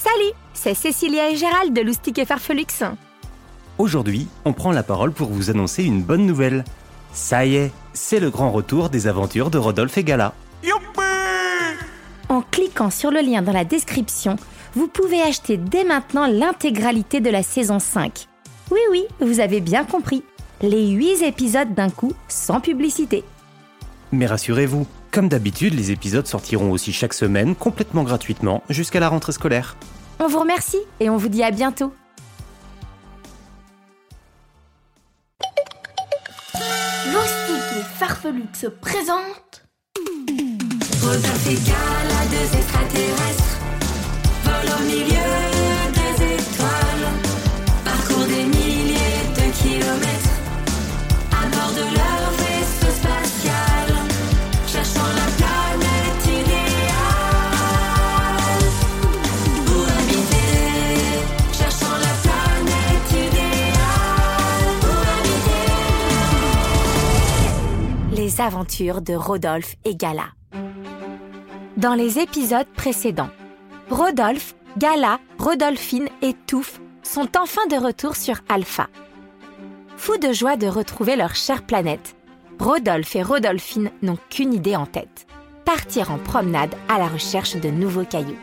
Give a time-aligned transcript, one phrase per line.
[0.00, 2.66] Salut, c'est Cécilia et Gérald de Loustic et Farfelux.
[3.78, 6.62] Aujourd'hui, on prend la parole pour vous annoncer une bonne nouvelle.
[7.12, 10.34] Ça y est, c'est le grand retour des aventures de Rodolphe et Gala.
[12.28, 14.36] En cliquant sur le lien dans la description,
[14.74, 18.28] vous pouvez acheter dès maintenant l'intégralité de la saison 5.
[18.70, 20.22] Oui oui, vous avez bien compris.
[20.62, 23.24] Les 8 épisodes d'un coup, sans publicité.
[24.12, 29.32] Mais rassurez-vous, comme d'habitude, les épisodes sortiront aussi chaque semaine complètement gratuitement jusqu'à la rentrée
[29.32, 29.76] scolaire.
[30.20, 31.92] On vous remercie et on vous dit à bientôt.
[37.06, 39.64] Loustic et Farfelux se présentent
[41.02, 43.58] Rodolphe et Gala, deux extraterrestres,
[44.44, 45.57] volent au milieu
[68.38, 70.26] Les aventures de Rodolphe et Gala.
[71.76, 73.30] Dans les épisodes précédents,
[73.90, 78.88] Rodolphe, Gala, Rodolphine et Touffe sont enfin de retour sur Alpha.
[79.96, 82.16] Fous de joie de retrouver leur chère planète,
[82.60, 85.26] Rodolphe et Rodolphine n'ont qu'une idée en tête
[85.64, 88.38] partir en promenade à la recherche de nouveaux cailloux.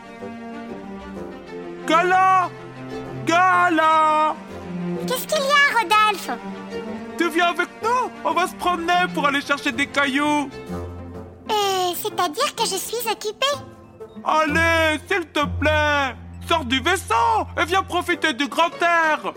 [1.86, 2.50] Gala
[3.26, 4.36] Gala
[5.06, 6.30] Qu'est-ce qu'il y a, Rodolphe?
[7.16, 8.05] Tu viens avec nous?
[8.28, 10.50] On va se promener pour aller chercher des cailloux
[11.48, 13.56] Euh, c'est-à-dire que je suis occupée?
[14.24, 16.16] Allez, s'il te plaît
[16.48, 19.32] Sors du vaisseau et viens profiter du grand air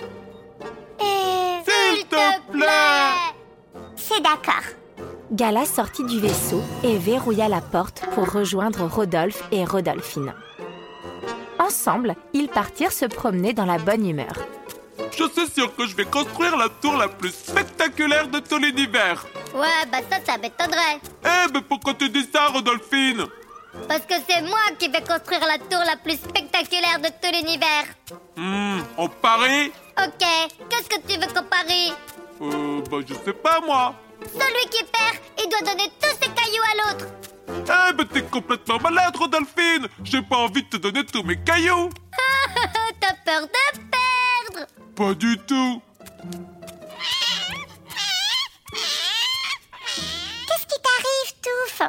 [1.01, 3.35] Euh, S'il te plaît
[3.95, 4.63] c'est d'accord.
[5.31, 10.33] Gala sortit du vaisseau et verrouilla la porte pour rejoindre Rodolphe et Rodolphine.
[11.59, 14.33] Ensemble, ils partirent se promener dans la bonne humeur.
[15.11, 19.25] Je suis sûr que je vais construire la tour la plus spectaculaire de tout l'univers.
[19.53, 20.99] Ouais, bah ça, ça m'étonnerait.
[21.25, 23.25] Eh, mais pourquoi tu dis ça, Rodolphine?
[23.87, 27.85] Parce que c'est moi qui vais construire la tour la plus spectaculaire de tout l'univers.
[28.35, 29.71] Hmm, on parie
[30.01, 30.25] Ok,
[30.69, 31.93] qu'est-ce que tu veux qu'on parie
[32.41, 33.93] Euh, bah je sais pas moi.
[34.33, 37.05] Celui qui perd, il doit donner tous ses cailloux à l'autre.
[37.49, 39.87] Eh, mais t'es complètement malade, Rodolphine.
[40.03, 41.89] J'ai pas envie de te donner tous mes cailloux.
[42.99, 43.88] T'as peur de
[44.95, 45.81] Pas du tout
[50.47, 51.81] Qu'est-ce qui t'arrive, Touffe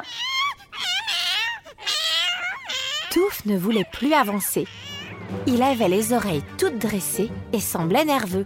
[3.11, 4.67] Touffe ne voulait plus avancer.
[5.47, 8.45] Il avait les oreilles toutes dressées et semblait nerveux.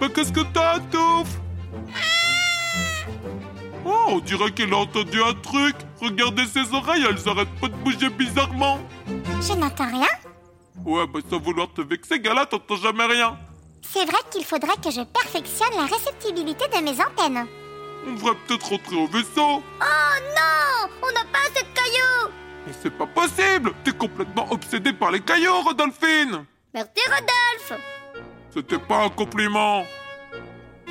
[0.00, 1.38] Mais qu'est-ce que t'as, Touffe
[3.86, 7.74] Oh, on dirait qu'elle a entendu un truc Regardez ses oreilles, elles arrêtent pas de
[7.76, 8.78] bouger bizarrement
[9.40, 10.08] Je n'entends rien.
[10.84, 13.38] Ouais, bah sans vouloir te vexer, Gala, t'entends jamais rien.
[13.82, 17.46] C'est vrai qu'il faudrait que je perfectionne la réceptibilité de mes antennes.
[18.06, 19.62] On devrait peut-être rentrer au vaisseau.
[19.62, 22.30] Oh non On n'a pas assez de cailloux.
[22.66, 23.72] Mais c'est pas possible.
[23.82, 26.44] T'es complètement obsédé par les cailloux, Rodolphine.
[26.74, 27.80] Merci Rodolphe.
[28.52, 29.84] C'était pas un compliment.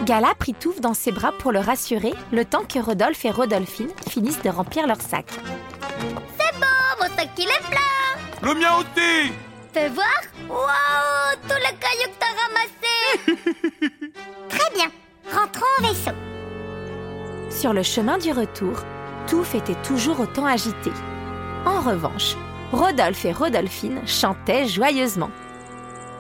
[0.02, 3.92] Gala prit Touffe dans ses bras pour le rassurer le temps que Rodolphe et Rodolphine
[4.10, 5.28] finissent de remplir leur sac.
[5.30, 6.66] C'est bon,
[7.00, 8.42] mon sac il est plein.
[8.42, 9.31] Le mien aussi
[9.74, 10.06] Fais voir?
[10.48, 13.40] Wow Tous les cailloux que t'as ramassés
[14.50, 14.92] Très bien.
[15.32, 16.12] Rentrons au vaisseau.
[17.50, 18.78] Sur le chemin du retour,
[19.28, 20.92] Touffe était toujours autant agité.
[21.66, 22.36] En revanche,
[22.72, 25.31] Rodolphe et Rodolphine chantaient joyeusement.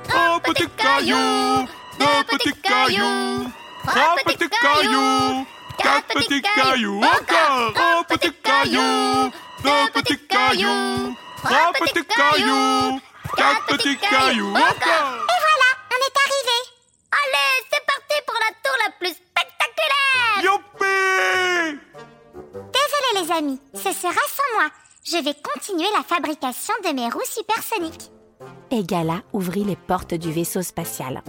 [0.09, 1.67] Un petit caillou
[1.99, 3.49] Deux petits cailloux
[3.85, 5.45] Trois petits cailloux
[5.77, 9.31] Quatre petits cailloux Encore Un petit caillou
[9.63, 12.99] Deux petits cailloux Trois petits cailloux
[13.43, 16.57] Quatre petits cailloux Encore Et voilà, on est arrivé.
[17.11, 21.79] Allez, c'est parti pour la tour la plus spectaculaire Youpi
[22.71, 24.67] Désolé les amis, ce sera sans moi.
[25.05, 28.09] Je vais continuer la fabrication de mes roues supersoniques.
[28.71, 31.21] Et Gala ouvrit les portes du vaisseau spatial.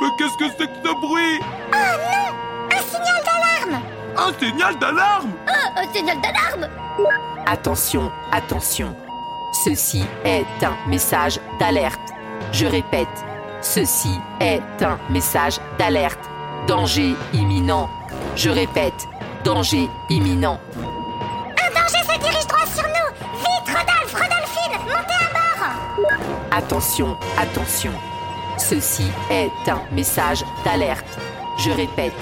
[0.00, 1.38] Mais qu'est-ce que c'est que ce bruit?
[1.40, 2.32] Oh non
[2.72, 3.82] Un signal d'alarme
[4.16, 5.32] Un signal d'alarme?
[5.76, 6.68] Un signal d'alarme
[7.46, 8.96] Attention, attention.
[9.62, 12.00] Ceci est un message d'alerte.
[12.52, 13.06] Je répète,
[13.62, 14.10] ceci
[14.40, 16.18] est un message d'alerte.
[16.66, 17.88] Danger imminent.
[18.34, 19.06] Je répète,
[19.44, 20.58] danger imminent.
[20.76, 27.92] Un danger se dirige droit sur nous Vite, Rodolphe, Rodolphine, montez à bord Attention, attention.
[28.58, 31.18] Ceci est un message d'alerte.
[31.58, 32.12] Je répète,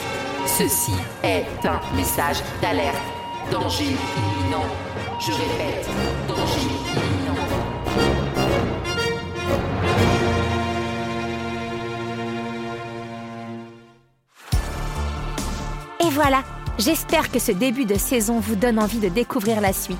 [0.46, 0.92] ceci
[1.22, 3.21] est un message d'alerte.
[3.50, 4.66] Danger imminent.
[5.20, 5.88] Je répète,
[6.28, 7.32] danger imminent.
[16.00, 16.42] Et voilà,
[16.78, 19.98] j'espère que ce début de saison vous donne envie de découvrir la suite.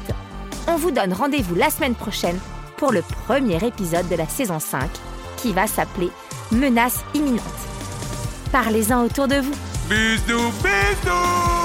[0.69, 2.39] On vous donne rendez-vous la semaine prochaine
[2.77, 4.89] pour le premier épisode de la saison 5
[5.37, 6.11] qui va s'appeler
[6.51, 7.43] Menace imminente.
[8.51, 9.55] Parlez-en autour de vous.
[9.89, 11.62] Bisous, bisous